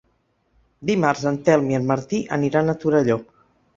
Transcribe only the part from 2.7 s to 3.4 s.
a Torelló.